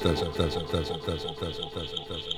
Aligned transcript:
does 0.00 0.22
it, 0.22 0.34
does 0.34 0.56
it, 0.56 0.70
does 0.70 0.90
it, 0.90 1.04
does 1.04 1.24
it, 1.24 1.36
does 1.38 1.58
it, 1.58 1.74
does 1.74 1.92
it, 1.92 2.08
does 2.08 2.26
it. 2.26 2.29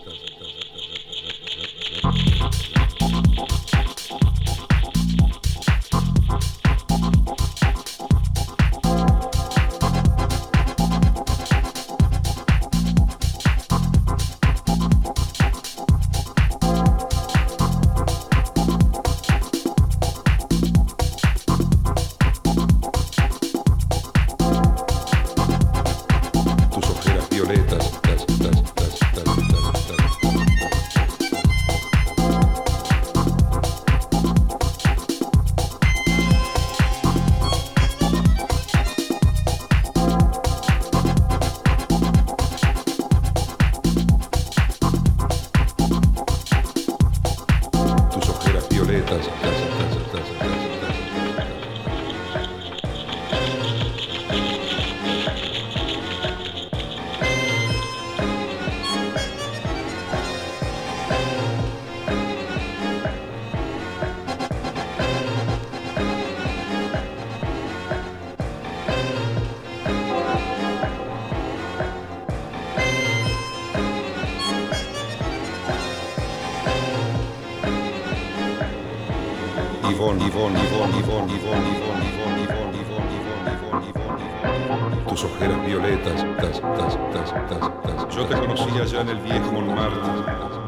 Tus 85.09 85.24
ojeras 85.24 85.66
violetas, 85.66 86.26
tas, 86.38 86.61
tas, 86.61 86.98
tas, 87.12 87.35
tas, 87.48 87.70
tas. 87.83 88.16
Yo 88.16 88.24
te 88.24 88.35
conocí 88.35 88.70
allá 88.78 89.00
en 89.02 89.09
el 89.11 89.18
viejo 89.18 89.52
Montmartre 89.52 90.62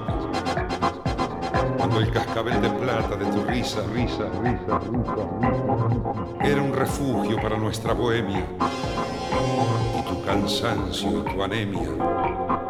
cuando 1.76 2.00
el 2.00 2.10
cascabel 2.10 2.62
de 2.62 2.70
plata 2.70 3.16
de 3.16 3.26
tu 3.26 3.44
risa, 3.44 3.82
risa, 3.92 4.24
risa, 4.42 4.78
risa, 4.90 5.28
era 6.40 6.62
un 6.62 6.72
refugio 6.72 7.36
para 7.40 7.58
nuestra 7.58 7.92
bohemia. 7.92 8.46
Y 9.98 10.02
tu 10.08 10.22
cansancio 10.24 11.24
tu 11.24 11.42
anemia 11.42 11.90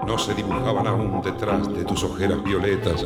no 0.07 0.19
se 0.19 0.35
dibujaban 0.35 0.87
aún 0.87 1.23
detrás 1.23 1.73
de 1.73 1.85
tus 1.85 2.05
ojeras 2.05 2.43
violetas. 2.43 3.05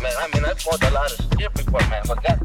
man. 0.00 0.12
I 0.18 0.28
mean, 0.34 0.44
I 0.44 0.54
fought 0.54 0.82
a 0.82 0.90
lot 0.90 1.12
of 1.12 1.38
shit 1.38 1.52
before, 1.54 1.80
man, 1.90 2.02
but 2.06 2.22
God 2.22 2.41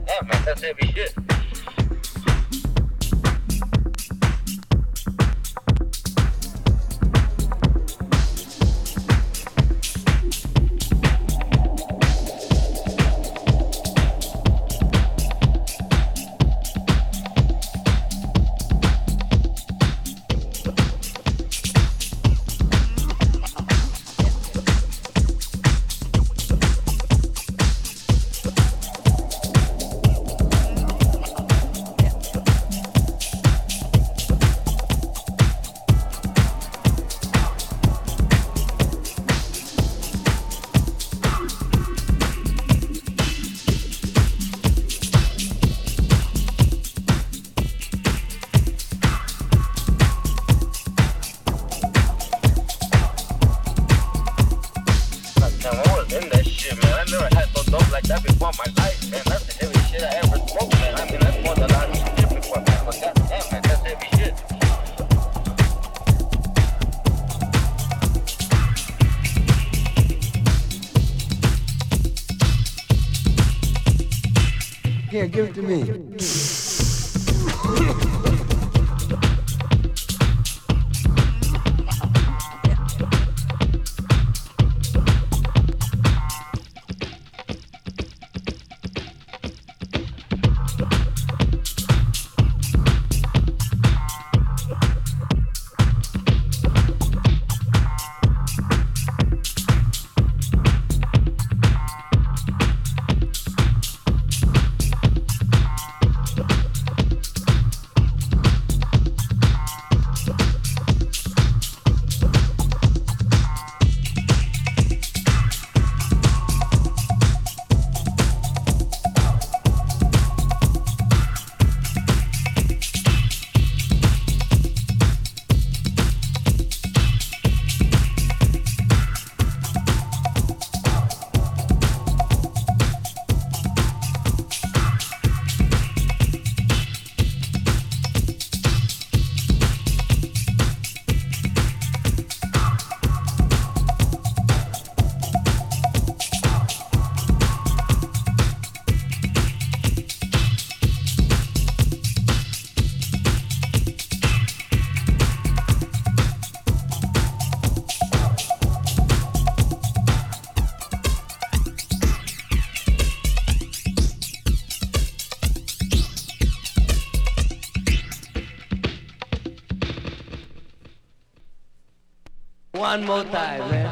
one 172.97 173.05
more 173.05 173.23
time. 173.31 173.61
Eh? 173.73 173.86